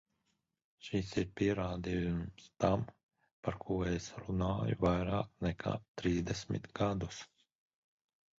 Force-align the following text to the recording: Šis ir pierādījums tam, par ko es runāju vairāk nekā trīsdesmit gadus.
Šis 0.85 1.09
ir 1.21 1.25
pierādījums 1.41 2.47
tam, 2.65 2.85
par 3.49 3.59
ko 3.65 3.77
es 3.91 4.09
runāju 4.23 4.79
vairāk 4.87 5.31
nekā 5.49 5.75
trīsdesmit 6.03 6.67
gadus. 6.83 7.23